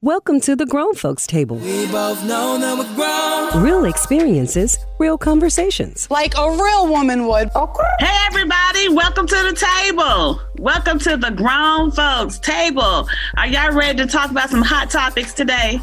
[0.00, 1.56] Welcome to the Grown Folks Table.
[1.56, 3.64] We both know that we're grown.
[3.64, 6.08] Real experiences, real conversations.
[6.08, 7.50] Like a real woman would.
[7.56, 7.82] Okay.
[7.98, 10.40] Hey, everybody, welcome to the table.
[10.58, 13.08] Welcome to the Grown Folks Table.
[13.38, 15.80] Are y'all ready to talk about some hot topics today?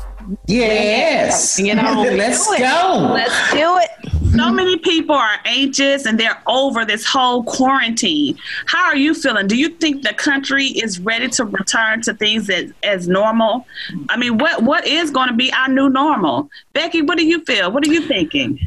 [0.48, 1.60] Yes.
[1.60, 3.12] You know, let's go.
[3.14, 4.25] Let's do it.
[4.36, 4.56] So mm-hmm.
[4.56, 8.38] many people are anxious and they're over this whole quarantine.
[8.66, 9.48] How are you feeling?
[9.48, 13.66] Do you think the country is ready to return to things as, as normal?
[14.10, 16.50] I mean, what what is going to be our new normal?
[16.74, 17.72] Becky, what do you feel?
[17.72, 18.60] What are you thinking?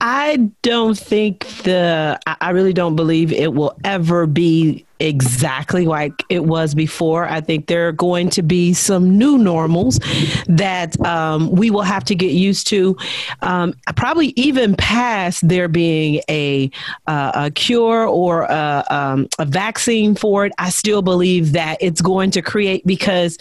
[0.00, 6.44] I don't think the, I really don't believe it will ever be exactly like it
[6.44, 7.26] was before.
[7.26, 9.98] I think there are going to be some new normals
[10.46, 12.96] that um, we will have to get used to,
[13.42, 16.70] um, probably even past there being a,
[17.06, 20.52] uh, a cure or a, um, a vaccine for it.
[20.58, 23.38] I still believe that it's going to create because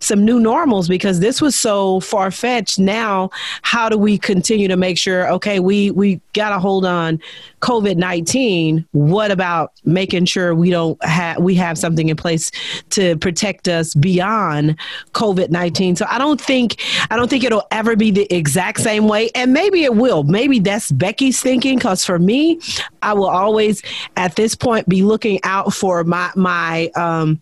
[0.00, 2.78] some new normals because this was so far fetched.
[2.78, 3.30] Now,
[3.62, 5.30] how do we continue to make sure?
[5.32, 7.20] Okay, we we got to hold on
[7.60, 8.86] COVID nineteen.
[8.92, 12.50] What about making sure we don't have we have something in place
[12.90, 14.76] to protect us beyond
[15.12, 15.96] COVID nineteen.
[15.96, 19.52] So I don't think I don't think it'll ever be the exact same way, and
[19.52, 20.22] maybe it will.
[20.22, 21.78] Maybe that's Becky's thinking.
[21.78, 22.60] Because for me,
[23.02, 23.82] I will always
[24.16, 27.40] at this point be looking out for my my um,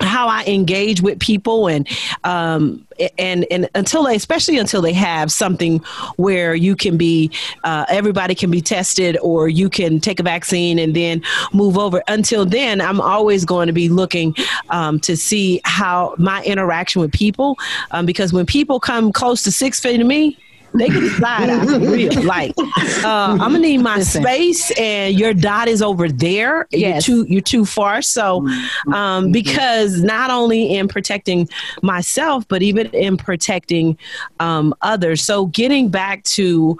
[0.00, 1.88] how I engage with people and
[2.24, 2.86] um,
[3.18, 5.78] and and until they especially until they have something
[6.16, 7.30] where you can be
[7.64, 12.02] uh, everybody can be tested or you can take a vaccine and then move over.
[12.08, 14.34] Until then I'm always going to be looking
[14.70, 17.56] um, to see how my interaction with people
[17.90, 20.38] um, because when people come close to six feet of me
[20.74, 22.08] they can slide out real.
[22.28, 24.22] Like, uh, I'm gonna need my Listen.
[24.22, 26.66] space, and your dot is over there.
[26.70, 27.08] Yes.
[27.08, 28.02] You're too you're too far.
[28.02, 28.46] So,
[28.92, 31.48] um, because not only in protecting
[31.82, 33.96] myself, but even in protecting
[34.40, 35.22] um, others.
[35.22, 36.78] So, getting back to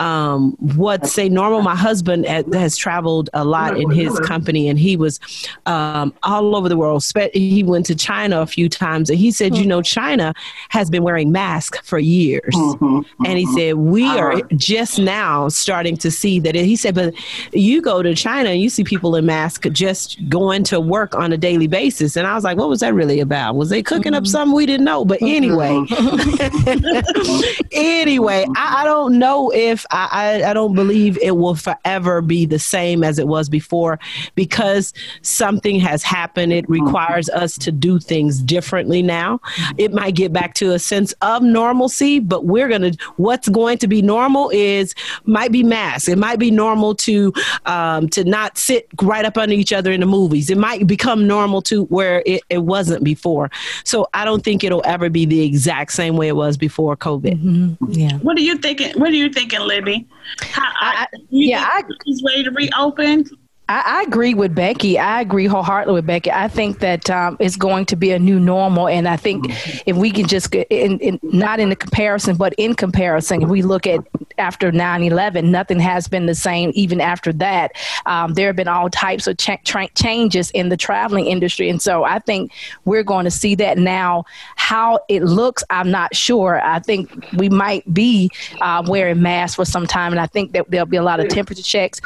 [0.00, 1.60] um, what say normal.
[1.60, 5.20] My husband has traveled a lot in his company, and he was
[5.66, 7.04] um, all over the world.
[7.34, 10.32] He went to China a few times, and he said, "You know, China
[10.70, 15.98] has been wearing masks for years." Mm-hmm, and he said, "We are just now starting
[15.98, 17.14] to see that." He said, "But
[17.52, 21.30] you go to China, and you see people in masks just going to work on
[21.32, 23.54] a daily basis." And I was like, "What was that really about?
[23.54, 24.24] Was they cooking mm-hmm.
[24.24, 25.84] up something we didn't know?" But anyway,
[27.72, 32.58] anyway, I, I don't know if I, I, don't believe it will forever be the
[32.58, 33.98] same as it was before
[34.34, 34.92] because
[35.22, 36.52] something has happened.
[36.52, 39.40] It requires us to do things differently now.
[39.78, 43.78] It might get back to a sense of normalcy, but we're going to, what's going
[43.78, 46.08] to be normal is, might be mass.
[46.08, 47.32] It might be normal to,
[47.66, 50.50] um, to not sit right up under each other in the movies.
[50.50, 53.50] It might become normal to where it, it wasn't before.
[53.84, 57.42] So I don't think it'll ever be the exact same way it was before COVID.
[57.42, 57.84] Mm-hmm.
[57.90, 58.18] Yeah.
[58.18, 58.98] What are you thinking?
[58.98, 60.08] What are you thinking, Libby?
[60.40, 63.24] How, I, yeah, I, he's ready to reopen.
[63.70, 64.98] I, agree with Becky.
[64.98, 66.32] I agree wholeheartedly with Becky.
[66.32, 69.46] I think that um, it's going to be a new normal, and I think
[69.86, 73.62] if we can just in, in, not in the comparison, but in comparison, if we
[73.62, 74.00] look at
[74.38, 76.72] after 9-11, nothing has been the same.
[76.74, 77.72] Even after that,
[78.06, 81.80] um, there have been all types of cha- tra- changes in the traveling industry, and
[81.80, 82.52] so I think
[82.86, 84.24] we're going to see that now.
[84.56, 86.60] How it looks, I'm not sure.
[86.60, 88.30] I think we might be
[88.60, 91.28] uh, wearing masks for some time, and I think that there'll be a lot of
[91.28, 92.00] temperature checks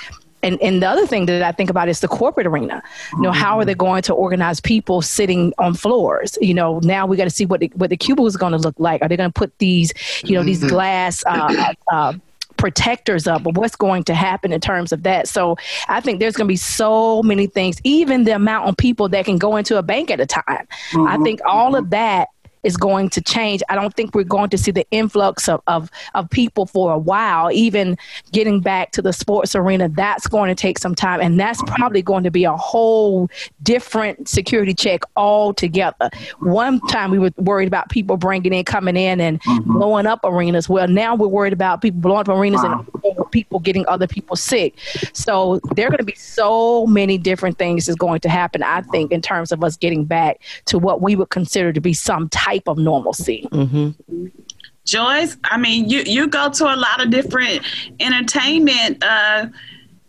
[0.44, 2.82] and and the other thing that I think about is the corporate arena.
[3.14, 6.38] You know, how are they going to organize people sitting on floors?
[6.40, 8.58] You know, now we got to see what the, what the cubicle is going to
[8.58, 9.02] look like.
[9.02, 10.68] Are they going to put these, you know, these mm-hmm.
[10.68, 12.12] glass uh, uh,
[12.56, 15.56] protectors up but what's going to happen in terms of that so
[15.88, 19.24] i think there's going to be so many things even the amount of people that
[19.24, 21.06] can go into a bank at a time mm-hmm.
[21.08, 22.28] i think all of that
[22.64, 23.62] is going to change.
[23.68, 26.98] I don't think we're going to see the influx of, of, of people for a
[26.98, 27.52] while.
[27.52, 27.96] Even
[28.32, 31.20] getting back to the sports arena, that's going to take some time.
[31.20, 33.28] And that's probably going to be a whole
[33.62, 36.10] different security check altogether.
[36.40, 39.72] One time we were worried about people bringing in, coming in and mm-hmm.
[39.72, 40.68] blowing up arenas.
[40.68, 42.84] Well, now we're worried about people blowing up arenas wow.
[43.04, 44.74] and people getting other people sick.
[45.12, 48.80] So there are going to be so many different things that's going to happen, I
[48.82, 52.28] think, in terms of us getting back to what we would consider to be some
[52.30, 53.46] type type of normalcy.
[53.50, 54.26] Mm-hmm.
[54.84, 57.62] Joyce, I mean, you you go to a lot of different
[58.00, 59.46] entertainment uh,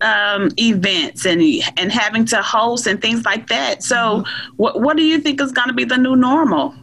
[0.02, 1.42] um, events and
[1.78, 3.84] and having to host and things like that.
[3.84, 4.56] So, mm-hmm.
[4.58, 6.76] what what do you think is going to be the new normal?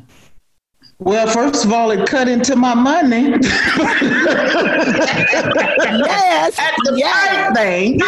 [1.05, 3.31] Well, first of all, it cut into my money.
[6.01, 6.59] yes.
[6.59, 7.47] At the yes.
[7.47, 7.99] first thing.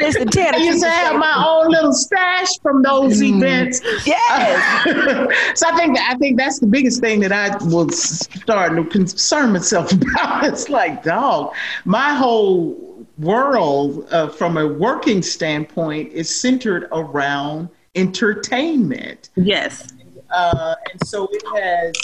[0.00, 3.80] Listen, Ted, I used to have my own little stash from those events.
[4.04, 4.84] Yes.
[5.58, 9.52] so I think I think that's the biggest thing that I was starting to concern
[9.52, 10.44] myself about.
[10.44, 11.54] It's like, dog,
[11.84, 19.30] my whole world uh, from a working standpoint is centered around entertainment.
[19.36, 19.92] Yes.
[20.32, 21.94] Uh, and so it has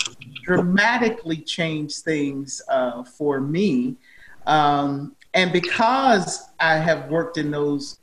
[0.42, 3.96] dramatically changed things uh, for me.
[4.46, 7.98] Um, and because I have worked in those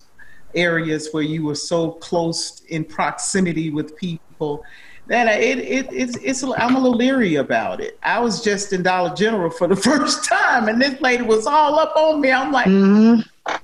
[0.56, 4.62] areas where you were so close in proximity with people,
[5.08, 7.98] that it, it it's, it's I'm a little leery about it.
[8.04, 11.80] I was just in Dollar General for the first time, and this lady was all
[11.80, 12.32] up on me.
[12.32, 12.68] I'm like,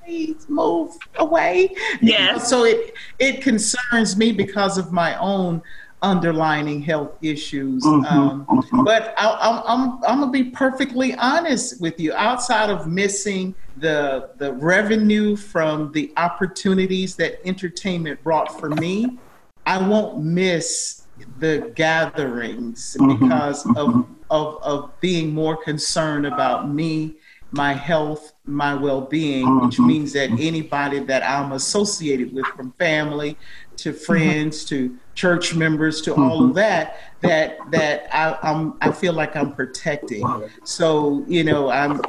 [0.05, 1.69] please move away.
[2.01, 2.33] You Yes.
[2.33, 5.61] know, so it it concerns me because of my own
[6.01, 7.83] underlining health issues.
[7.83, 8.05] Mm-hmm.
[8.05, 8.83] Um, mm-hmm.
[8.83, 12.13] but I, I'm, I'm, I'm gonna be perfectly honest with you.
[12.13, 19.17] Outside of missing the the revenue from the opportunities that entertainment brought for me,
[19.65, 21.03] I won't miss
[21.39, 23.25] the gatherings mm-hmm.
[23.25, 27.15] because of, of of being more concerned about me,
[27.51, 33.37] my health, my well-being, which means that anybody that I'm associated with, from family
[33.81, 39.13] to friends to church members to all of that, that that I, I'm I feel
[39.13, 40.25] like I'm protecting.
[40.63, 42.01] So you know I'm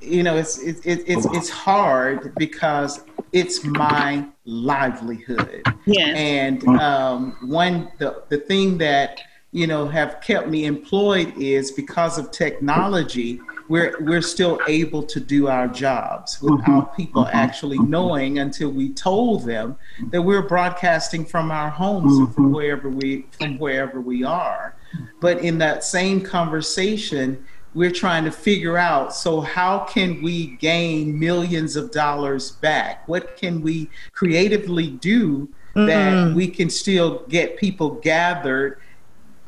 [0.00, 3.00] you know it's it's it's it's hard because
[3.32, 6.16] it's my livelihood Yes.
[6.16, 9.20] and um, one the the thing that
[9.52, 15.20] you know have kept me employed is because of technology we're we're still able to
[15.20, 16.96] do our jobs without mm-hmm.
[16.96, 17.36] people mm-hmm.
[17.36, 17.90] actually mm-hmm.
[17.90, 19.76] knowing until we told them
[20.10, 24.76] that we're broadcasting from our homes and from wherever we from wherever we are.
[25.20, 27.44] But in that same conversation
[27.74, 33.08] we're trying to figure out so how can we gain millions of dollars back?
[33.08, 38.78] What can we creatively do that we can still get people gathered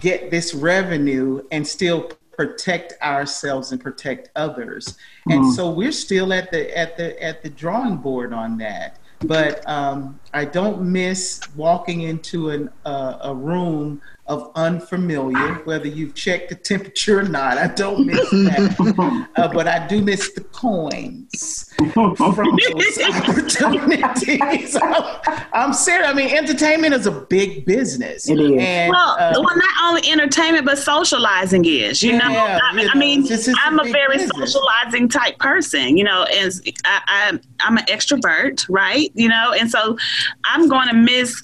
[0.01, 4.97] get this revenue and still protect ourselves and protect others.
[5.29, 8.99] And so we're still at the at the at the drawing board on that.
[9.21, 16.15] But um, i don't miss walking into an, uh, a room of unfamiliar whether you've
[16.15, 20.41] checked the temperature or not i don't miss that uh, but i do miss the
[20.41, 22.99] coins from those
[23.69, 25.21] opportunities I'm,
[25.53, 28.59] I'm serious i mean entertainment is a big business It is.
[28.59, 32.03] and Well, uh, well, not only entertainment, but socializing is.
[32.03, 34.17] You know, Yeah, I, you I know, mean, this is a I'm a big very
[34.19, 34.53] business.
[34.53, 35.97] socializing type person.
[35.97, 36.53] You know, and
[36.85, 39.11] I, I, I'm an extrovert, right?
[39.15, 39.97] You know, and so
[40.45, 41.43] I'm going to miss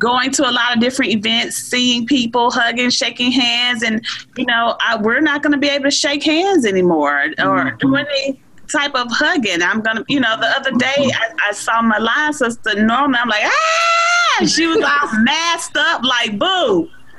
[0.00, 4.04] going to a lot of different events, seeing people, hugging, shaking hands, and
[4.36, 7.94] you know, I, we're not going to be able to shake hands anymore or do
[7.94, 9.62] any type of hugging.
[9.62, 13.18] I'm gonna, you know, the other day I, I saw my line sister Norma.
[13.20, 16.88] I'm like, ah, she was all masked up, like boo.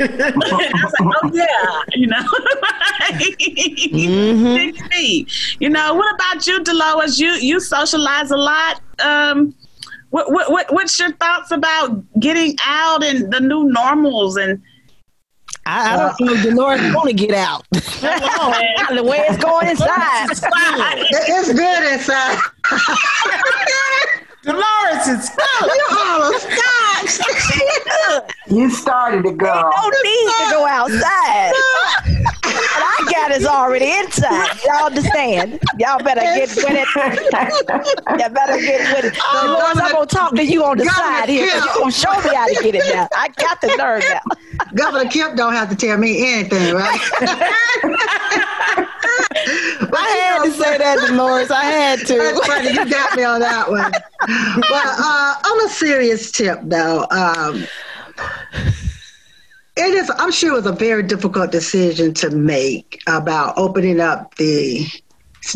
[0.00, 2.22] I was like, oh yeah, you know,
[4.90, 5.28] feet.
[5.60, 7.20] You know, what about you, Dolores?
[7.20, 8.80] You you socialize a lot.
[9.04, 9.54] Um,
[10.14, 14.62] what, what what what's your thoughts about getting out and the new normals and
[15.66, 17.66] I, I don't know if Dolores want to get out.
[17.72, 20.28] the way it's going inside.
[20.30, 22.38] It's good inside.
[24.44, 25.30] dolores is
[28.48, 29.70] You started it, girl.
[29.74, 31.52] No need to go outside.
[32.44, 34.56] what I got is already inside.
[34.66, 35.58] Y'all understand?
[35.78, 36.88] Y'all better get with it.
[38.20, 39.18] Y'all better get with it.
[39.22, 41.50] Oh, Dolores, I'm gonna talk to you on the Governor side here.
[41.50, 43.08] 'cause You gonna show me how to get it now.
[43.16, 44.20] I got the nerve now.
[44.74, 47.00] Governor Kemp don't have to tell me anything, right?
[49.46, 51.50] I had to say that, Dolores.
[51.50, 52.46] I had That's to.
[52.46, 52.68] funny.
[52.70, 53.90] You got me on that one.
[53.90, 57.64] But uh, on a serious tip, though, um,
[59.76, 60.10] it is.
[60.18, 64.86] I'm sure it was a very difficult decision to make about opening up the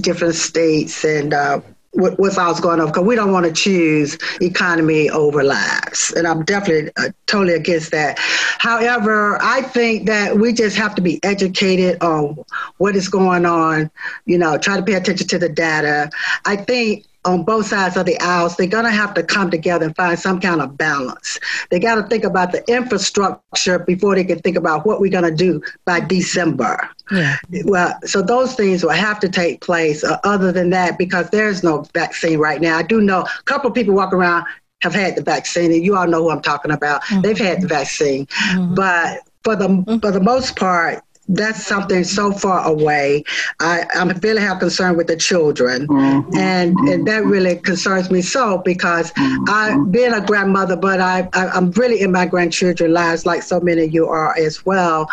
[0.00, 1.61] different states and uh,
[1.99, 6.90] all going on because we don't want to choose economy over lives, and I'm definitely
[6.97, 8.19] uh, totally against that.
[8.19, 12.45] However, I think that we just have to be educated on
[12.78, 13.90] what is going on.
[14.26, 16.11] You know, try to pay attention to the data.
[16.45, 19.87] I think on both sides of the aisles, they're going to have to come together
[19.87, 21.39] and find some kind of balance.
[21.71, 25.25] They got to think about the infrastructure before they can think about what we're going
[25.25, 26.89] to do by December.
[27.11, 27.37] Yeah.
[27.65, 30.05] Well, so those things will have to take place.
[30.05, 32.79] Uh, other than that, because there's no vaccine right now.
[32.79, 34.47] I do know a couple of people walk around
[34.83, 37.03] have had the vaccine, and you all know who I'm talking about.
[37.23, 38.29] They've had the vaccine,
[38.75, 39.99] but for the mm-hmm.
[39.99, 43.23] for the most part, that's something so far away.
[43.61, 46.37] I, I'm really have concern with the children, mm-hmm.
[46.37, 49.45] and and that really concerns me so because mm-hmm.
[49.49, 53.61] I being a grandmother, but I, I am really in my grandchildren's lives like so
[53.61, 55.09] many of you are as well,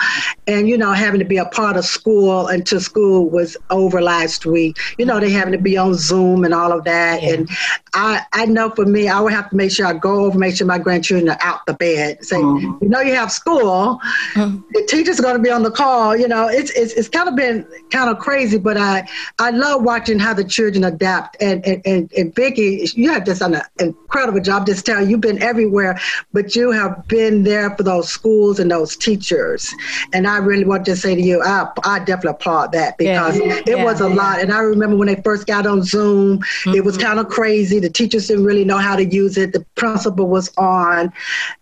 [0.48, 4.46] and you know having to be a part of school until school was over last
[4.46, 4.78] week.
[4.98, 7.34] You know they having to be on Zoom and all of that, yeah.
[7.34, 7.50] and
[7.94, 10.56] I I know for me I would have to make sure I go over, make
[10.56, 12.24] sure my grandchildren are out the bed.
[12.24, 12.84] Say mm-hmm.
[12.84, 14.00] you know you have school,
[14.34, 14.62] mm-hmm.
[14.72, 17.36] the teacher's going to be on the call you know, it's, it's, it's kind of
[17.36, 19.08] been kind of crazy, but I,
[19.40, 21.42] I love watching how the children adapt.
[21.42, 24.66] And, and, and, and Vicki, you have just done an incredible job.
[24.66, 26.00] Just tell you, you've been everywhere,
[26.34, 29.74] but you have been there for those schools and those teachers.
[30.14, 33.62] And I really want to say to you, I, I definitely applaud that because yeah.
[33.66, 33.84] it yeah.
[33.84, 34.42] was a lot.
[34.42, 36.76] And I remember when they first got on Zoom, mm-hmm.
[36.76, 37.08] it was mm-hmm.
[37.08, 37.80] kind of crazy.
[37.80, 39.54] The teachers didn't really know how to use it.
[39.54, 41.14] The principal was on.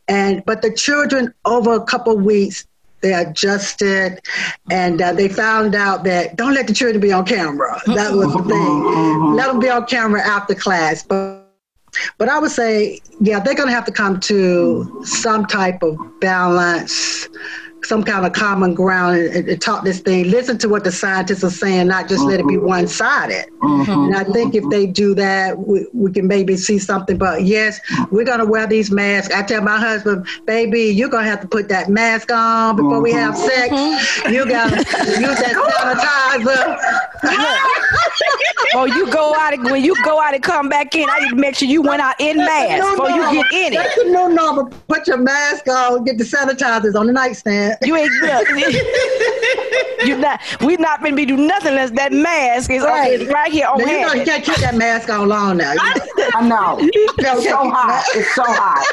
[0.08, 2.68] And, but the children over a couple of weeks,
[3.04, 4.20] they adjusted,
[4.72, 7.80] and uh, they found out that don't let the children be on camera.
[7.86, 8.50] That was the thing.
[8.50, 9.36] Mm-hmm.
[9.36, 11.04] Let them be on camera after class.
[11.04, 11.42] But
[12.18, 15.96] but I would say, yeah, they're going to have to come to some type of
[16.20, 17.30] balance
[17.86, 20.30] some kind of common ground and, and, talk this thing.
[20.30, 22.30] Listen to what the scientists are saying, not just mm-hmm.
[22.30, 22.68] let it be mm-hmm.
[22.68, 23.46] one sided.
[23.62, 23.92] Mm-hmm.
[23.92, 27.18] And I think if they do that, we, we can maybe see something.
[27.18, 27.80] But yes,
[28.12, 29.34] we're going to wear these masks.
[29.34, 32.94] I tell my husband, baby, you're going to have to put that mask on before
[32.94, 33.04] mm-hmm.
[33.04, 33.74] we have sex.
[33.74, 34.34] Mm-hmm.
[34.34, 35.56] You got to use that
[37.24, 37.70] sanitizer.
[38.76, 41.30] or you go out and, when you go out and come back in, I need
[41.30, 44.12] to make sure you went out in mask no, before no, you get in it.
[44.12, 47.78] No, no, but put your mask on, get the sanitizers on the nightstand.
[47.84, 48.48] You ain't good.
[50.08, 50.42] you not.
[50.62, 53.80] We not gonna be do nothing unless that mask is right, on, right here on
[53.80, 54.00] now, hand.
[54.02, 55.74] You, know, you can't keep that mask on long now.
[55.78, 56.78] I know.
[56.80, 58.04] It's so hot.
[58.16, 58.86] It's so hot.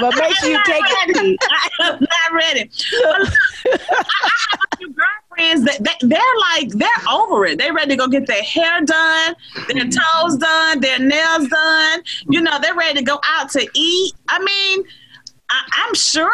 [0.00, 1.38] but make sure you take it.
[1.50, 2.70] I am not ready.
[5.36, 6.20] Girlfriends that they, they're
[6.52, 7.58] like they're over it.
[7.58, 9.34] They're ready to go get their hair done,
[9.68, 10.22] their mm-hmm.
[10.22, 12.02] toes done, their nails done.
[12.28, 14.14] You know, they're ready to go out to eat.
[14.28, 14.84] I mean
[15.50, 16.32] I, am sure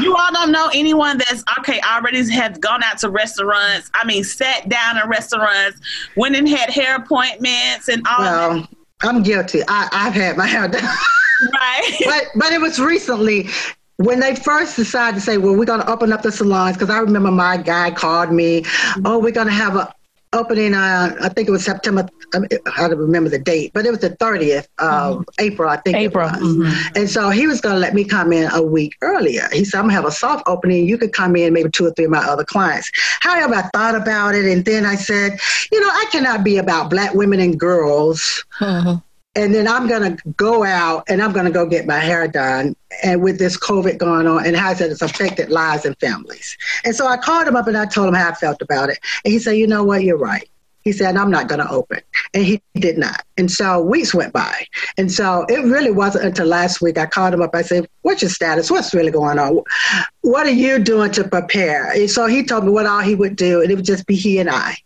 [0.00, 3.90] you all don't know anyone that's okay already have gone out to restaurants.
[3.94, 5.80] I mean, sat down in restaurants,
[6.16, 8.20] went and had hair appointments and all.
[8.20, 8.68] Well,
[9.02, 9.62] I'm guilty.
[9.68, 10.82] I, I've had my hair done.
[11.52, 12.00] Right.
[12.04, 13.48] but but it was recently
[14.04, 16.90] when they first decided to say, well, we're going to open up the salons, because
[16.90, 18.64] I remember my guy called me,
[19.04, 19.94] oh, we're going to have a
[20.32, 24.00] opening, uh, I think it was September, I don't remember the date, but it was
[24.00, 25.22] the 30th of mm-hmm.
[25.38, 26.28] April, I think April.
[26.28, 26.96] Mm-hmm.
[26.96, 29.48] And so he was going to let me come in a week earlier.
[29.52, 30.88] He said, I'm going to have a soft opening.
[30.88, 32.90] You could come in, maybe two or three of my other clients.
[33.20, 35.38] However, I thought about it, and then I said,
[35.70, 38.44] you know, I cannot be about black women and girls.
[38.58, 38.98] Mm-hmm
[39.34, 42.76] and then I'm to go out and I'm to go get my hair done.
[43.02, 46.56] And with this COVID going on, and how it's affected lives and families.
[46.84, 48.98] And so I called him up and I told him how I felt about it.
[49.24, 50.02] And he said, You know what?
[50.04, 50.48] You're right.
[50.82, 52.00] He said, I'm not going to open.
[52.34, 53.24] And he did not.
[53.36, 54.66] And so weeks went by.
[54.98, 57.54] And so it really wasn't until last week I called him up.
[57.54, 58.70] I said, What's your status?
[58.70, 59.62] What's really going on?
[60.22, 61.92] What are you doing to prepare?
[61.92, 64.16] And so he told me what all he would do, and it would just be
[64.16, 64.76] he and I,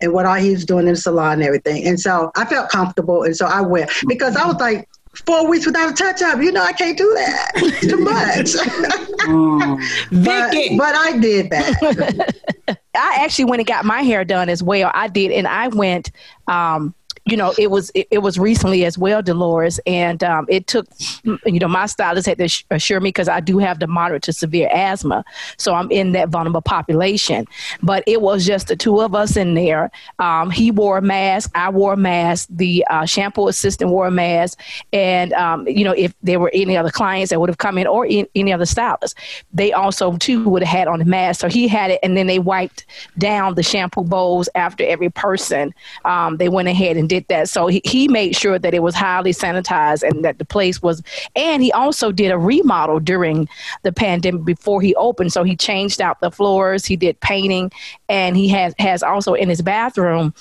[0.00, 1.86] and what all he was doing in the salon and everything.
[1.86, 3.22] And so I felt comfortable.
[3.22, 4.88] And so I went because I was like,
[5.24, 6.40] four weeks without a touch up.
[6.42, 7.52] You know, I can't do that.
[7.56, 9.06] It's too much.
[9.26, 9.76] Mm.
[10.24, 12.78] but, but I did that.
[12.96, 14.90] I actually went and got my hair done as well.
[14.94, 16.10] I did, and I went
[16.48, 16.94] um,
[17.26, 20.86] you know, it was it, it, was recently as well, Dolores, and um, it took,
[21.24, 24.32] you know, my stylist had to assure me because I do have the moderate to
[24.32, 25.24] severe asthma,
[25.56, 27.44] so I'm in that vulnerable population.
[27.82, 29.90] But it was just the two of us in there.
[30.20, 34.12] Um, he wore a mask, I wore a mask, the uh, shampoo assistant wore a
[34.12, 34.60] mask,
[34.92, 37.88] and um, you know, if there were any other clients that would have come in
[37.88, 39.20] or in, any other stylists,
[39.52, 41.40] they also too would have had on the mask.
[41.40, 42.86] So he had it, and then they wiped
[43.18, 45.74] down the shampoo bowls after every person.
[46.04, 47.48] Um, they went ahead and did did that.
[47.48, 51.02] So he, he made sure that it was highly sanitized and that the place was,
[51.34, 53.48] and he also did a remodel during
[53.82, 55.32] the pandemic before he opened.
[55.32, 57.70] So he changed out the floors, he did painting,
[58.08, 60.34] and he has, has also in his bathroom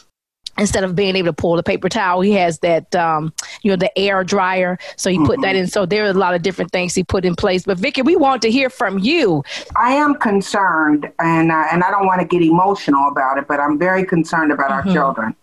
[0.57, 3.75] instead of being able to pull the paper towel, he has that um, you know
[3.75, 4.77] the air dryer.
[4.95, 5.25] So he mm-hmm.
[5.25, 5.63] put that mm-hmm.
[5.63, 5.67] in.
[5.67, 7.63] So there are a lot of different things he put in place.
[7.65, 9.43] But Vicki, we want to hear from you.
[9.75, 13.59] I am concerned, and uh, and I don't want to get emotional about it, but
[13.59, 14.87] I'm very concerned about mm-hmm.
[14.87, 15.35] our children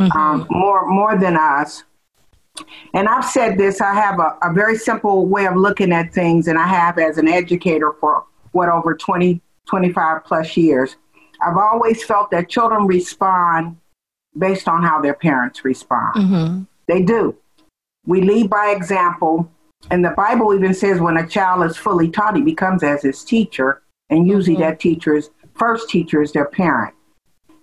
[0.00, 0.18] mm-hmm.
[0.18, 1.84] um, more more than us.
[2.94, 3.80] And I've said this.
[3.80, 7.18] I have a, a very simple way of looking at things, and I have as
[7.18, 10.96] an educator for what over 20, 25 plus years.
[11.42, 13.76] I've always felt that children respond
[14.36, 16.14] based on how their parents respond.
[16.16, 16.62] Mm-hmm.
[16.86, 17.36] They do.
[18.06, 19.50] We lead by example.
[19.90, 23.24] And the Bible even says when a child is fully taught, he becomes as his
[23.24, 23.82] teacher.
[24.10, 24.64] And usually mm-hmm.
[24.64, 26.94] that teacher is, first teacher is their parent.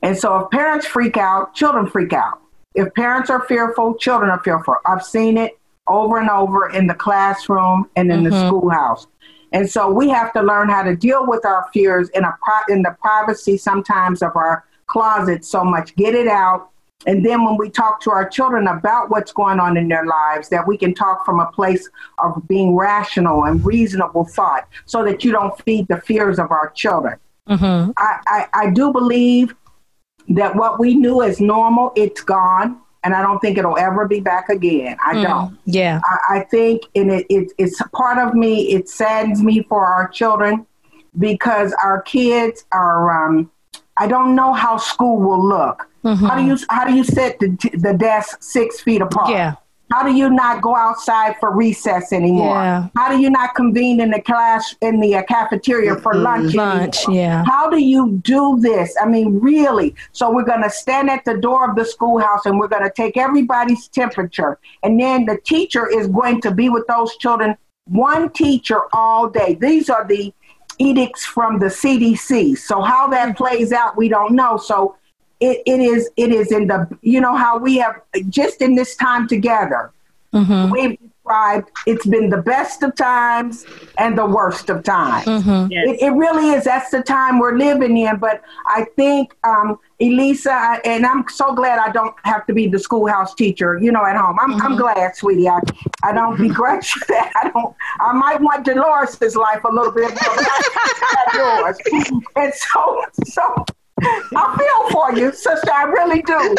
[0.01, 2.39] And so if parents freak out, children freak out.
[2.75, 4.75] If parents are fearful, children are fearful.
[4.85, 8.29] I've seen it over and over in the classroom and in mm-hmm.
[8.29, 9.07] the schoolhouse.
[9.53, 12.37] And so we have to learn how to deal with our fears in a
[12.69, 15.95] in the privacy sometimes of our closet so much.
[15.95, 16.69] Get it out.
[17.05, 20.49] And then when we talk to our children about what's going on in their lives,
[20.49, 25.23] that we can talk from a place of being rational and reasonable thought so that
[25.23, 27.17] you don't feed the fears of our children.
[27.47, 27.91] Mm-hmm.
[27.97, 29.55] I, I, I do believe
[30.29, 32.81] that what we knew as normal, it's gone.
[33.03, 34.97] And I don't think it'll ever be back again.
[35.05, 35.59] I mm, don't.
[35.65, 36.01] Yeah.
[36.03, 40.09] I, I think and it, it, it's part of me, it saddens me for our
[40.09, 40.65] children
[41.17, 43.49] because our kids are, um,
[43.95, 45.87] I don't know how school will look.
[46.03, 46.25] Mm-hmm.
[46.25, 49.29] How do you how do you set the the desk six feet apart?
[49.29, 49.55] Yeah.
[49.91, 52.55] How do you not go outside for recess anymore?
[52.55, 52.87] Yeah.
[52.95, 56.53] How do you not convene in the class in the uh, cafeteria for lunch?
[56.53, 57.21] Lunch, anymore?
[57.21, 57.43] yeah.
[57.45, 58.95] How do you do this?
[59.01, 59.95] I mean, really?
[60.11, 62.91] So we're going to stand at the door of the schoolhouse and we're going to
[62.91, 67.55] take everybody's temperature, and then the teacher is going to be with those children.
[67.85, 69.55] One teacher all day.
[69.55, 70.33] These are the
[70.79, 72.57] edicts from the CDC.
[72.57, 73.37] So how that mm.
[73.37, 74.57] plays out, we don't know.
[74.57, 74.97] So
[75.39, 78.95] it, it is it is in the you know how we have just in this
[78.95, 79.91] time together
[80.33, 80.71] mm-hmm.
[80.71, 83.65] we've described it's been the best of times
[83.97, 85.71] and the worst of times mm-hmm.
[85.71, 85.87] yes.
[85.87, 90.79] it, it, really is that's the time we're living in but i think um, elisa
[90.85, 94.15] and i'm so glad i don't have to be the schoolhouse teacher you know at
[94.15, 94.65] home i'm, mm-hmm.
[94.65, 95.59] I'm glad sweetie I,
[96.03, 100.37] I don't begrudge that i don't i might want dolores's life a little bit more
[101.35, 101.77] yours
[102.35, 103.65] and so so
[104.01, 105.71] I feel for you, sister.
[105.71, 106.55] I really do.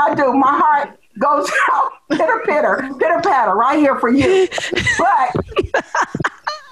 [0.00, 0.32] I do.
[0.32, 4.48] My heart goes out pitter pitter, pitter patter, right here for you.
[4.98, 5.36] But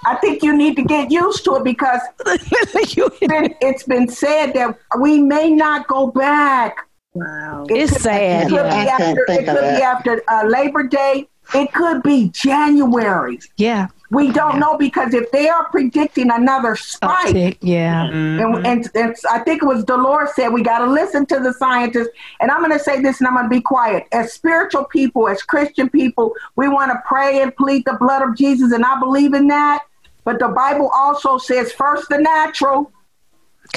[0.05, 4.53] I think you need to get used to it because it's been, it's been said
[4.55, 6.77] that we may not go back.
[7.15, 8.47] Wow, it it's could, sad.
[8.47, 8.85] It could yeah.
[8.85, 11.29] be after, it could be after uh, Labor Day.
[11.55, 13.39] It could be January.
[13.57, 13.89] Yeah.
[14.13, 18.57] We don't know because if they are predicting another spike, Uptick, yeah, mm-hmm.
[18.57, 21.55] and, and, and, I think it was Dolores said we got to listen to the
[21.55, 22.11] scientists.
[22.39, 24.05] And I'm going to say this, and I'm going to be quiet.
[24.13, 28.37] As spiritual people, as Christian people, we want to pray and plead the blood of
[28.37, 29.85] Jesus, and I believe in that.
[30.25, 32.93] But the Bible also says first the natural,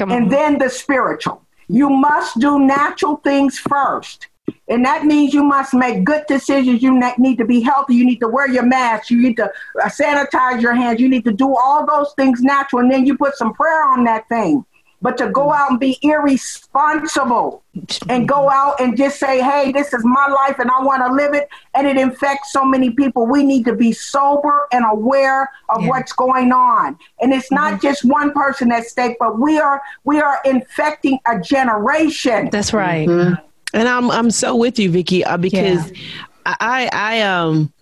[0.01, 1.43] and then the spiritual.
[1.69, 4.27] You must do natural things first.
[4.67, 6.81] And that means you must make good decisions.
[6.81, 7.95] You need to be healthy.
[7.95, 9.11] You need to wear your mask.
[9.11, 10.99] You need to uh, sanitize your hands.
[10.99, 12.81] You need to do all those things natural.
[12.81, 14.65] And then you put some prayer on that thing.
[15.01, 17.63] But to go out and be irresponsible
[18.09, 21.13] and go out and just say, hey, this is my life and I want to
[21.13, 23.27] live it, and it infects so many people.
[23.27, 25.89] We need to be sober and aware of yeah.
[25.89, 26.97] what's going on.
[27.21, 27.87] And it's not mm-hmm.
[27.87, 32.49] just one person at stake, but we are we are infecting a generation.
[32.49, 33.07] That's right.
[33.07, 33.45] Mm-hmm.
[33.75, 35.97] And I'm I'm so with you, Vicky, uh, because yeah.
[36.45, 37.73] I I um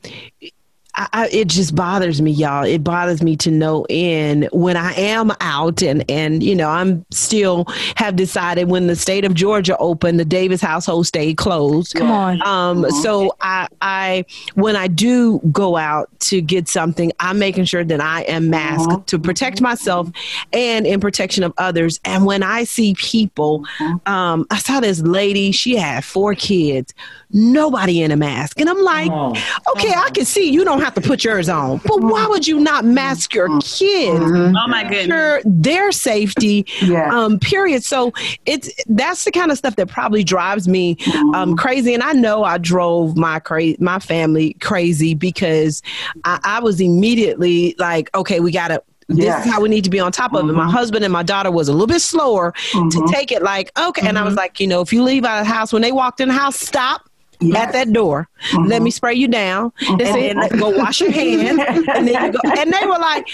[0.96, 2.64] I, it just bothers me, y'all.
[2.64, 7.04] It bothers me to no end when I am out and and you know I'm
[7.10, 11.96] still have decided when the state of Georgia opened, the Davis household stayed closed.
[11.96, 12.42] Come on.
[12.44, 17.84] Um, so I I when I do go out to get something, I'm making sure
[17.84, 19.02] that I am masked uh-huh.
[19.08, 20.10] to protect myself
[20.52, 22.00] and in protection of others.
[22.06, 23.66] And when I see people,
[24.06, 25.52] um, I saw this lady.
[25.52, 26.94] She had four kids
[27.34, 28.60] nobody in a mask.
[28.60, 29.32] And I'm like, oh.
[29.76, 32.60] okay, I can see you don't have to put yours on, but why would you
[32.60, 34.20] not mask your kids?
[34.20, 34.56] Mm-hmm.
[34.56, 35.06] Oh my goodness.
[35.06, 37.10] Sure, their safety, yeah.
[37.14, 37.84] um, period.
[37.84, 38.12] So
[38.46, 40.98] it's that's the kind of stuff that probably drives me
[41.34, 41.94] um, crazy.
[41.94, 45.82] And I know I drove my cra- my family crazy because
[46.26, 49.46] I, I was immediately like, okay, we got to this yes.
[49.46, 50.50] is how we need to be on top of mm-hmm.
[50.52, 50.54] it.
[50.54, 50.72] My mm-hmm.
[50.72, 52.90] husband and my daughter was a little bit slower mm-hmm.
[52.90, 54.02] to take it like, okay.
[54.02, 54.08] Mm-hmm.
[54.08, 54.38] And I was mm-hmm.
[54.38, 56.34] like, you know, if you leave out of the house, when they walked in the
[56.34, 57.10] house, stop,
[57.48, 57.68] yes.
[57.68, 58.28] at that door.
[58.52, 58.70] Mm-hmm.
[58.70, 60.02] Let me spray you down, mm-hmm.
[60.02, 62.40] and then go wash your hand, and then go.
[62.58, 63.28] And they were like.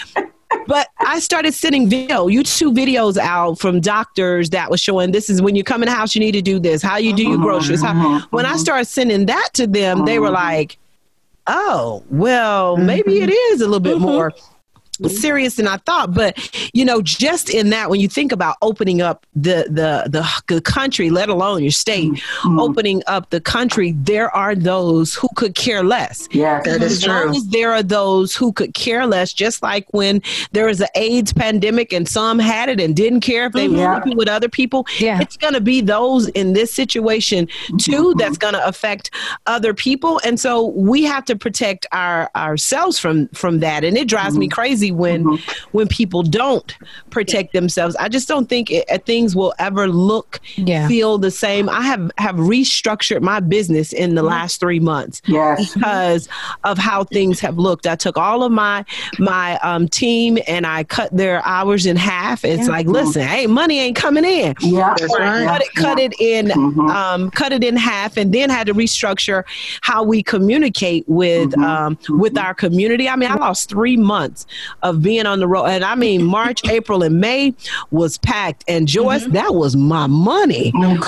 [0.65, 5.43] But I started sending video, YouTube videos out from doctors that was showing this is
[5.43, 7.37] when you come in the house, you need to do this, how you do your
[7.37, 7.83] groceries.
[7.83, 8.35] How, mm-hmm.
[8.35, 10.35] when I started sending that to them, they were mm-hmm.
[10.35, 10.79] like,
[11.45, 14.05] oh, well, maybe it is a little bit mm-hmm.
[14.05, 14.33] more
[15.07, 16.13] serious than I thought.
[16.13, 16.37] But
[16.73, 20.61] you know, just in that, when you think about opening up the the the, the
[20.61, 22.59] country, let alone your state, mm-hmm.
[22.59, 26.27] opening up the country, there are those who could care less.
[26.31, 27.33] Yeah, that is true.
[27.49, 29.33] There are those who could care less.
[29.33, 33.45] Just like when there was an AIDS pandemic and some had it and didn't care
[33.45, 34.09] if they mm-hmm.
[34.09, 34.85] were with other people.
[34.99, 38.19] Yeah, it's going to be those in this situation too mm-hmm.
[38.19, 39.11] that's going to affect
[39.45, 43.83] other people, and so we have to protect our ourselves from from that.
[43.83, 44.53] And it drives me mm-hmm.
[44.53, 45.77] crazy crazy when mm-hmm.
[45.77, 46.75] when people don't
[47.09, 47.95] protect themselves.
[47.97, 50.87] I just don't think it, uh, things will ever look yeah.
[50.87, 51.69] feel the same.
[51.69, 54.29] I have have restructured my business in the mm-hmm.
[54.29, 55.73] last three months yes.
[55.73, 56.27] because
[56.63, 57.87] of how things have looked.
[57.87, 58.85] I took all of my
[59.17, 62.43] my um, team and I cut their hours in half.
[62.45, 62.71] It's yeah.
[62.73, 64.55] like, listen, hey, money ain't coming in.
[64.61, 65.45] Yeah, that's right.
[65.45, 66.89] Cut it, cut it in, mm-hmm.
[66.89, 69.43] um, cut it in half, and then had to restructure
[69.81, 71.63] how we communicate with mm-hmm.
[71.63, 73.07] um, with our community.
[73.09, 74.45] I mean, I lost three months
[74.81, 77.53] of being on the road, and I mean, March, April, and May
[77.91, 78.63] was packed.
[78.67, 79.33] And Joyce, mm-hmm.
[79.33, 80.71] that was my money.
[80.71, 81.07] Coins,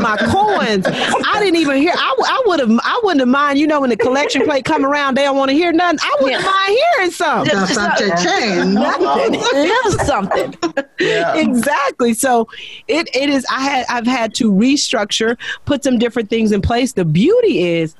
[0.00, 0.86] my coins.
[0.86, 1.92] I didn't even hear.
[1.94, 2.70] I, I would have.
[2.82, 3.58] I wouldn't have mind.
[3.58, 5.98] You know, when the collection plate come around, they don't want to hear nothing.
[6.02, 6.50] I wouldn't yeah.
[6.50, 7.50] mind hearing something.
[7.52, 8.16] Just, something.
[10.52, 10.84] something.
[10.98, 11.36] Yeah.
[11.36, 12.14] Exactly.
[12.14, 12.48] So
[12.88, 13.46] it it is.
[13.50, 16.92] I had I've had to restructure, put some different things in place.
[16.92, 17.94] The beauty is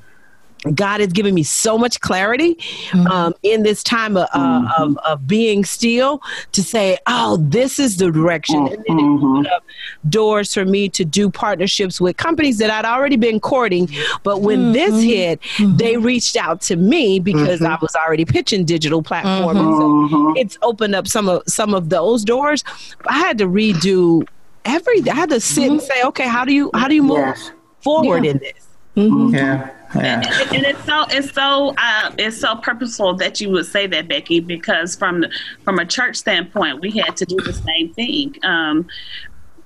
[0.75, 3.07] God has given me so much clarity mm-hmm.
[3.09, 4.83] um, in this time of, uh, mm-hmm.
[4.83, 6.22] of, of, being still
[6.53, 8.68] to say, oh, this is the direction.
[8.68, 9.46] And then mm-hmm.
[9.46, 9.62] it
[10.09, 13.88] doors for me to do partnerships with companies that I'd already been courting.
[14.22, 15.09] But when this mm-hmm.
[15.09, 15.77] hit, mm-hmm.
[15.77, 17.72] they reached out to me because mm-hmm.
[17.72, 19.59] I was already pitching digital platforms.
[19.59, 22.64] So it's opened up some of some of those doors.
[23.07, 24.27] I had to redo
[24.64, 25.09] every.
[25.09, 27.51] I had to sit and say, okay, how do you how do you move yes.
[27.81, 28.31] forward yeah.
[28.31, 28.68] in this?
[28.94, 29.70] Yeah.
[29.95, 30.23] Yeah.
[30.25, 34.09] And, and, it's so it's so uh, it's so purposeful that you would say that,
[34.09, 35.25] Becky, because from
[35.65, 38.35] from a church standpoint, we had to do the same thing.
[38.43, 38.89] Um,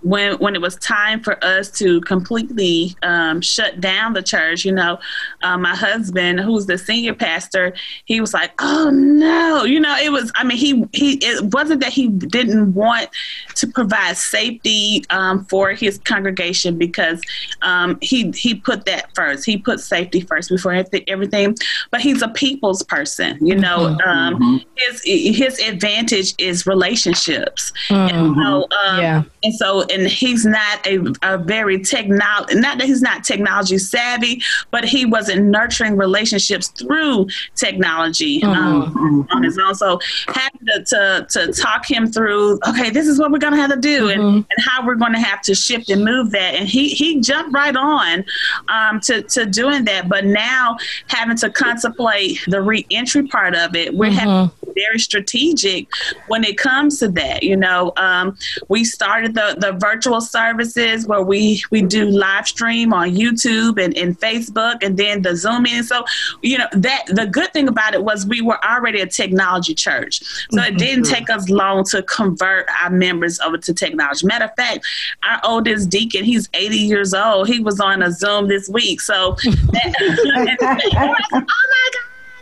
[0.07, 4.73] when when it was time for us to completely um, shut down the church, you
[4.73, 4.99] know,
[5.43, 10.11] uh, my husband, who's the senior pastor, he was like, "Oh no," you know, it
[10.11, 10.31] was.
[10.37, 11.15] I mean, he he.
[11.17, 13.09] It wasn't that he didn't want
[13.57, 17.21] to provide safety um, for his congregation because
[17.63, 19.45] um, he he put that first.
[19.45, 21.57] He put safety first before everything.
[21.91, 23.79] But he's a people's person, you know.
[23.79, 24.09] Mm-hmm.
[24.09, 24.69] Um, mm-hmm.
[24.77, 28.15] his his advantage is relationships, mm-hmm.
[28.15, 32.87] and so um, yeah, and so and he's not a, a very technology not that
[32.87, 39.37] he's not technology savvy but he wasn't nurturing relationships through technology um, mm-hmm.
[39.37, 43.31] on his own so had to, to, to talk him through okay this is what
[43.31, 44.21] we're going to have to do mm-hmm.
[44.21, 47.21] and, and how we're going to have to shift and move that and he he
[47.21, 48.25] jumped right on
[48.69, 50.77] um, to, to doing that but now
[51.09, 54.17] having to contemplate the reentry part of it we're mm-hmm.
[54.17, 55.89] having very strategic
[56.29, 58.37] when it comes to that you know um,
[58.69, 63.97] we started the the virtual services where we we do live stream on YouTube and,
[63.97, 65.83] and Facebook and then the Zoom meeting.
[65.83, 66.05] So,
[66.43, 70.21] you know, that the good thing about it was we were already a technology church.
[70.51, 70.75] So mm-hmm.
[70.75, 74.27] it didn't take us long to convert our members over to technology.
[74.27, 74.85] Matter of fact,
[75.23, 77.49] our oldest deacon, he's 80 years old.
[77.49, 79.01] He was on a Zoom this week.
[79.01, 79.37] So
[79.73, 81.47] that, oh my God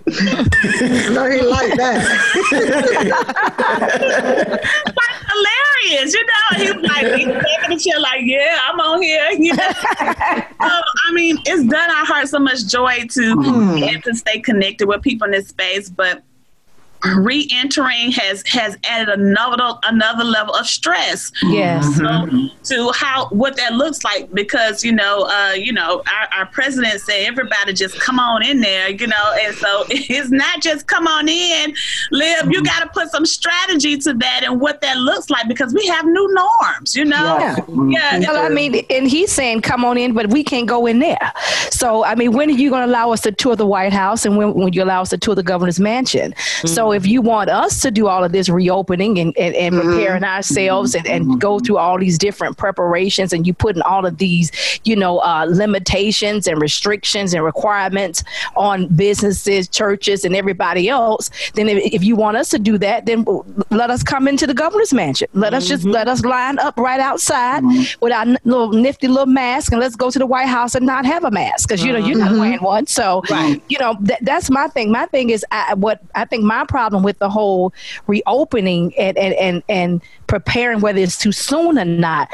[0.06, 0.12] no,
[1.30, 1.96] he like that.
[4.52, 6.58] like hilarious, you know.
[6.58, 9.30] He's like he's taking the chair, like, yeah, I'm on here.
[9.32, 9.72] You know?
[9.72, 13.74] so, I mean, it's done our heart so much joy to mm.
[13.74, 16.22] be to stay connected with people in this space, but
[17.16, 21.30] re-entering has has added another another level of stress.
[21.42, 21.96] Yes.
[21.96, 26.46] So, to how what that looks like because you know uh, you know our, our
[26.46, 30.86] president said everybody just come on in there you know and so it's not just
[30.86, 31.74] come on in
[32.10, 35.74] live you got to put some strategy to that and what that looks like because
[35.74, 37.38] we have new norms you know?
[37.38, 37.56] Yeah,
[37.88, 38.30] yeah.
[38.30, 41.32] Well, i mean and he's saying come on in but we can't go in there.
[41.70, 44.24] So i mean when are you going to allow us to tour the white house
[44.24, 46.32] and when, when you allow us to tour the governor's mansion?
[46.32, 46.68] Mm-hmm.
[46.68, 49.88] so if you want us to do all of this reopening and, and, and mm-hmm.
[49.90, 54.18] preparing ourselves and, and go through all these different preparations and you putting all of
[54.18, 58.24] these, you know, uh, limitations and restrictions and requirements
[58.56, 63.06] on businesses, churches, and everybody else, then if, if you want us to do that,
[63.06, 63.24] then
[63.70, 65.28] let us come into the governor's mansion.
[65.32, 65.56] Let mm-hmm.
[65.56, 65.92] us just mm-hmm.
[65.92, 67.98] let us line up right outside mm-hmm.
[68.00, 71.04] with our little nifty little mask and let's go to the White House and not
[71.04, 72.86] have a mask because you know you're not wearing one.
[72.86, 73.60] So right.
[73.68, 74.90] you know th- that's my thing.
[74.90, 77.72] My thing is I, what I think my problem with the whole
[78.08, 82.28] reopening and and and, and preparing whether it's too soon or not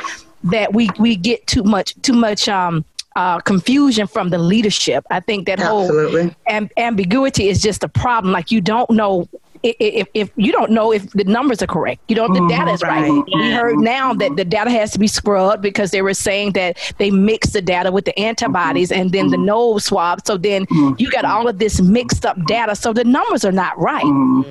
[0.44, 2.83] that we we get too much too much um
[3.16, 5.05] uh, confusion from the leadership.
[5.11, 6.22] I think that Absolutely.
[6.22, 8.33] whole amb- ambiguity is just a problem.
[8.33, 9.29] Like you don't know
[9.62, 12.33] if, if you don't know if the numbers are correct, you don't.
[12.33, 13.11] The mm-hmm, data is right.
[13.11, 13.25] Right.
[13.35, 16.94] We heard now that the data has to be scrubbed because they were saying that
[16.99, 19.01] they mix the data with the antibodies mm-hmm.
[19.01, 19.46] and then the mm-hmm.
[19.46, 20.27] nose swab.
[20.27, 20.66] So then
[20.99, 22.75] you got all of this mixed up data.
[22.75, 24.05] So the numbers are not right.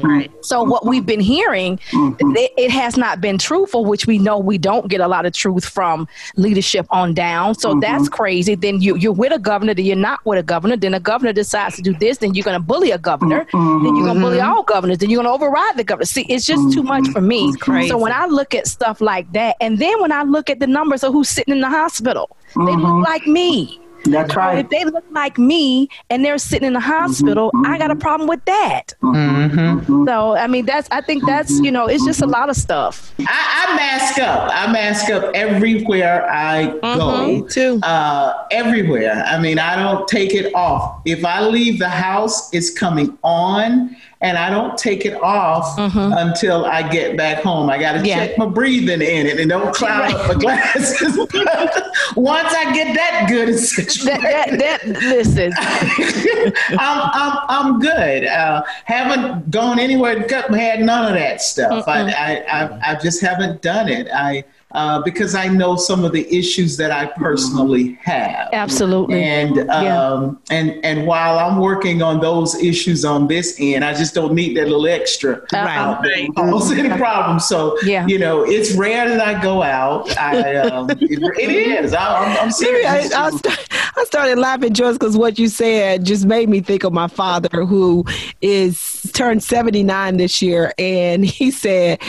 [0.03, 0.31] Right.
[0.45, 4.57] So what we've been hearing, it, it has not been truthful, which we know we
[4.57, 7.55] don't get a lot of truth from leadership on down.
[7.55, 8.55] So that's crazy.
[8.55, 10.77] Then you you're with a governor, then you're not with a governor.
[10.77, 13.47] Then a governor decides to do this, then you're going to bully a governor.
[13.51, 14.98] Then you're going to bully all governors.
[14.99, 16.05] Then you're going to override the governor.
[16.05, 17.53] See, it's just too much for me.
[17.53, 17.87] Mm-hmm.
[17.87, 20.67] So when I look at stuff like that, and then when I look at the
[20.67, 23.03] numbers of who's sitting in the hospital, they look mm-hmm.
[23.03, 23.79] like me.
[24.05, 24.59] That's right.
[24.59, 26.89] if they look like me and they're sitting in the mm-hmm.
[26.89, 28.93] hospital, I got a problem with that.
[29.01, 33.13] So I mean, that's I think that's you know, it's just a lot of stuff.
[33.19, 34.49] I, I mask up.
[34.53, 37.27] I mask up everywhere I go.
[37.27, 37.79] Me too.
[37.83, 39.23] Uh, everywhere.
[39.27, 41.01] I mean, I don't take it off.
[41.05, 46.65] If I leave the house, it's coming on, and I don't take it off until
[46.65, 47.69] I get back home.
[47.69, 48.27] I got to Yeah.
[48.27, 51.17] check my breathing in it and don't cloud up my glasses.
[52.15, 55.53] Once I get that good, it's That, that, that listen,
[56.79, 58.25] I'm, I'm, I'm good.
[58.25, 61.87] Uh, haven't gone anywhere to cut my hair, none of that stuff.
[61.87, 64.07] I, I, I, I just haven't done it.
[64.13, 68.49] I, uh, because I know some of the issues that I personally have.
[68.53, 69.23] absolutely.
[69.23, 70.03] And Yeah.
[70.03, 74.33] um, and and while I'm working on those issues on this end, I just don't
[74.33, 75.37] need that little extra.
[75.53, 76.01] Uh-uh.
[76.03, 76.29] Right.
[76.37, 77.39] Almost any problem.
[77.39, 78.05] So Yeah.
[78.07, 80.15] you know, it's rare that I go out.
[80.17, 81.49] I um, it, it
[81.83, 81.93] is.
[81.93, 83.13] I, I'm, I'm Maybe I, serious.
[83.13, 87.07] I, I started laughing just because what you said just made me think of my
[87.07, 88.05] father, who
[88.41, 91.99] is turned seventy nine this year, and he said,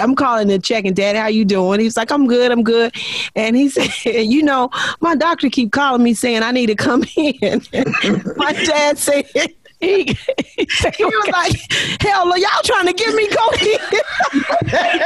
[0.00, 2.62] "I'm calling to check, and Dad, how you doing?" He was like, "I'm good, I'm
[2.62, 2.94] good,"
[3.34, 4.70] and he said, "You know,
[5.00, 7.62] my doctor keep calling me saying I need to come in."
[8.36, 9.26] my dad said.
[9.78, 10.04] He,
[10.56, 11.52] he said- he was like,
[12.00, 13.78] "Hell, are y'all trying to get me COVID?"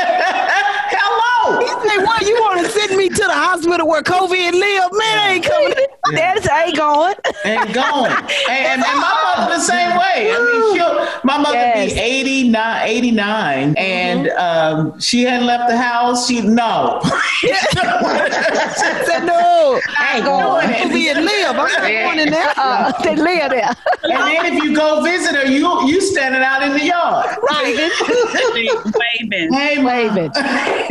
[0.93, 1.59] Hello.
[1.61, 4.93] He said, "What you want to send me to the hospital where COVID live?
[4.93, 7.15] Man, I ain't coming." That's ain't going.
[7.45, 8.13] and going.
[8.51, 10.33] And, and, and my mother the same way.
[10.33, 11.93] I mean, she'll, my mother Yes.
[11.95, 16.27] be 89, 89 and um, she hadn't left the house.
[16.27, 17.01] She, no.
[17.05, 20.67] I said, "No, I ain't going.
[20.69, 21.51] COVID live.
[21.51, 23.71] I'm not going in there." Uh, they live there.
[24.03, 27.37] And then if you go visit her, you you standing out in the yard.
[27.51, 27.91] Waving.
[29.53, 29.91] Hey, Ma.
[29.91, 30.31] Waving.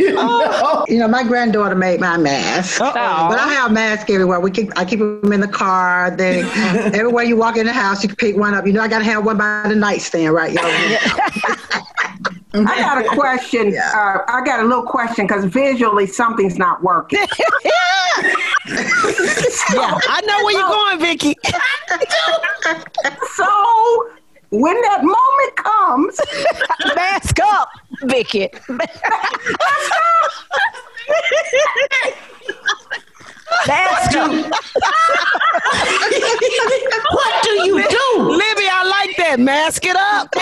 [0.00, 0.84] You know?
[0.88, 2.78] You know, my granddaughter made my mask.
[2.78, 4.40] But I have masks everywhere.
[4.40, 6.10] We keep I keep them in the car.
[6.10, 6.42] They
[6.94, 8.66] everywhere you walk in the house, you can pick one up.
[8.66, 10.50] You know, I gotta have one by the nightstand, right?
[10.50, 10.56] You
[12.62, 13.76] know, I got a question.
[13.76, 17.26] Uh, I got a little question because visually something's not working.
[19.72, 21.34] Yeah, I know where you're going, Vicky.
[23.34, 24.10] So
[24.50, 26.20] when that moment comes,
[26.94, 27.68] Mask up,
[28.02, 28.48] Vicky.
[33.66, 34.30] Mask up.
[37.12, 38.66] What do you do, Libby?
[38.70, 39.40] I like that.
[39.40, 40.32] Mask it up.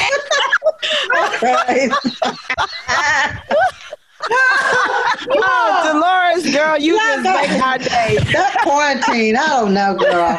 [4.20, 5.16] right?
[5.30, 8.18] Oh, Dolores, girl, you just make our day.
[8.32, 10.36] that quarantine, I don't know, girl.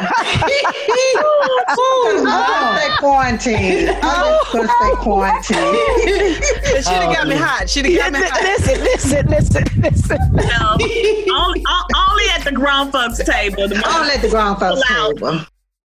[1.68, 3.88] I'm gonna say quarantine.
[4.02, 6.34] I'm just gonna say quarantine.
[6.80, 7.38] She'd have got me oh.
[7.38, 7.70] hot.
[7.70, 8.42] She'd have got me hot.
[8.42, 10.18] Listen, listen, listen, listen.
[10.50, 11.62] No, only,
[11.96, 13.68] only at the grown folks table.
[13.68, 15.46] The I'll let the grown folks Pull table.